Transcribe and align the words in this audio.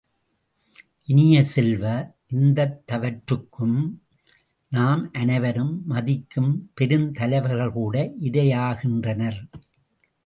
இனிய 1.03 1.43
செல்வ, 1.43 2.13
இந்தத் 2.29 2.87
தவற்றுக்கு 2.87 3.67
நாம் 4.69 5.11
அனைவரும் 5.11 5.85
மதிக்கும் 5.85 6.71
பெருந்தலைவர்கள் 6.81 7.71
கூட 7.71 8.13
இரையாகின்றனர். 8.21 9.39